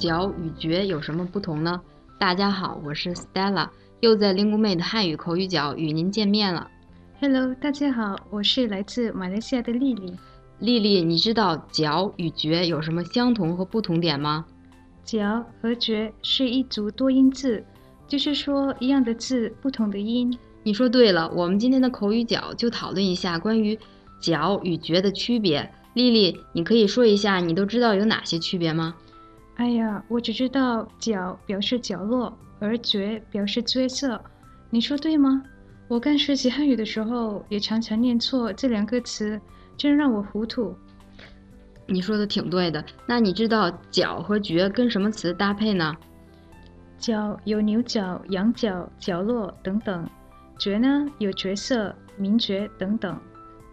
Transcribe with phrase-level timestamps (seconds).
[0.00, 1.78] 角与角有什么不同呢？
[2.18, 3.68] 大家好，我是 Stella，
[4.00, 6.70] 又在 LinguMate 汉语口语角与您见面了。
[7.20, 10.16] Hello，大家好，我是来自马来西亚的丽丽。
[10.58, 14.46] 丽丽，你知道角与角有什么相同和不同点吗？
[15.04, 17.62] 角和角是一组多音字，
[18.08, 20.34] 就是说一样的字，不同的音。
[20.62, 23.78] 你说对了，我们今天的口语角就讨论一下关于
[24.18, 25.70] 角与角的区别。
[25.92, 28.94] 丽丽，你可以说一下你都知道有哪些区别吗？
[29.60, 34.18] 哎呀，我只知道角表示角落，而角表示角色。
[34.70, 35.42] 你说对吗？
[35.86, 39.38] 我刚学习汉语的时候也常常念错这两个词，
[39.76, 40.74] 真让我糊涂。
[41.84, 42.82] 你说的挺对的。
[43.04, 45.94] 那你知道角和角跟什么词搭配呢？
[46.96, 50.08] 角有牛角、羊角、角落等等，
[50.58, 53.14] 角呢有角色、名角等等。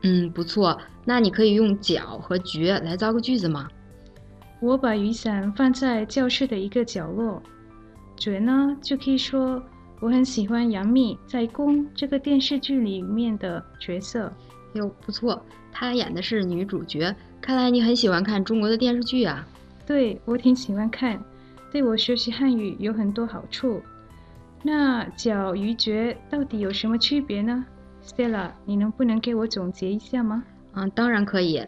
[0.04, 0.78] 嗯，不错。
[1.06, 3.70] 那你可以用角和角来造个句子吗？
[4.59, 7.41] 我把雨伞放在教室的一个角落。
[8.16, 9.61] 角呢，就可以说
[9.99, 14.33] 我很喜欢杨幂在《宫》这个电视剧里面的角色。
[14.73, 15.39] 哟，不错，
[15.72, 17.16] 她演的是女主角。
[17.39, 19.47] 看来你很喜欢看中国的电视剧啊。
[19.86, 21.23] 对，我挺喜欢看，
[21.71, 23.81] 对我学习汉语有很多好处。
[24.64, 27.64] 那角与角到底有什么区别呢
[28.03, 30.44] ？Stella，你能不能给我总结一下吗？
[30.73, 31.64] 嗯，当然可以。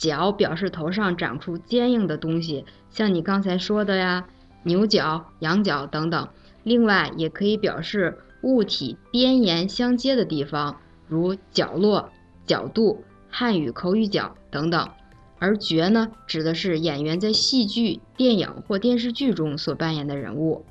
[0.00, 4.26] 角表示头上长出坚硬的东西，像你刚才说的呀，
[4.62, 6.26] 牛角、羊角等等。
[6.62, 12.08] 另外，也可以表示物体边沿相接的地方，如角落、
[12.46, 14.88] 角度、汉语口语角等等。
[15.38, 20.64] 而角呢，指的是演员在戏剧、电影或电视剧中所扮演的人物。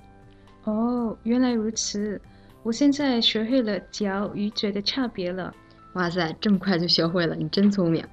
[0.63, 2.19] 哦，原来如此，
[2.63, 5.53] 我现在学会了角与角的差别了。
[5.93, 8.03] 哇塞，这么快就学会了，你真聪明。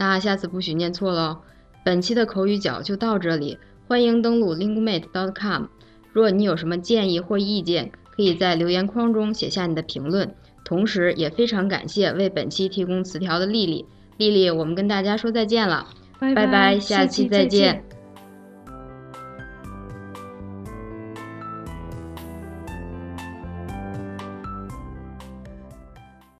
[0.00, 1.40] 那下次不许念错喽。
[1.84, 5.64] 本期的口语角就到这里，欢迎登录 linguemate.com。
[6.10, 10.34] 若你有什么建议或意见，可以在留言框中写下你的评论。
[10.64, 13.84] 同时，也非常感谢为本期提供词条的丽丽。
[14.16, 15.86] 丽丽，我们跟大家说再见了，
[16.18, 17.84] 拜拜拜，下期再见。